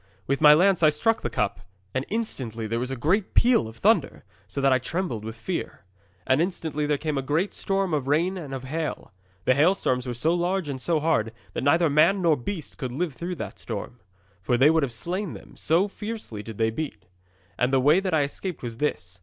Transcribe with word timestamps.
'With 0.25 0.41
my 0.41 0.55
lance 0.55 0.81
I 0.81 0.89
struck 0.89 1.21
the 1.21 1.29
cup, 1.29 1.59
and 1.93 2.05
instantly 2.09 2.65
there 2.65 2.79
was 2.79 2.89
a 2.89 2.95
great 2.95 3.35
peal 3.35 3.67
of 3.67 3.77
thunder, 3.77 4.23
so 4.47 4.59
that 4.59 4.73
I 4.73 4.79
trembled 4.79 5.25
for 5.25 5.31
fear. 5.31 5.85
And 6.25 6.41
instantly 6.41 6.87
there 6.87 6.97
came 6.97 7.19
a 7.19 7.21
great 7.21 7.53
storm 7.53 7.93
of 7.93 8.07
rain 8.07 8.35
and 8.35 8.51
of 8.51 8.63
hail. 8.63 9.13
The 9.45 9.53
hailstones 9.53 10.07
were 10.07 10.15
so 10.15 10.33
large 10.33 10.67
and 10.69 10.81
so 10.81 10.99
hard 10.99 11.31
that 11.53 11.63
neither 11.63 11.87
man 11.87 12.19
nor 12.19 12.35
beast 12.35 12.79
could 12.79 12.91
live 12.91 13.13
through 13.13 13.35
that 13.35 13.59
storm, 13.59 13.99
for 14.41 14.57
they 14.57 14.71
would 14.71 14.81
have 14.81 14.91
slain 14.91 15.33
them, 15.33 15.55
so 15.55 15.87
fiercely 15.87 16.41
did 16.41 16.57
they 16.57 16.71
beat. 16.71 17.05
And 17.59 17.71
the 17.71 17.79
way 17.79 17.99
that 17.99 18.11
I 18.15 18.23
escaped 18.23 18.63
was 18.63 18.77
this. 18.79 19.19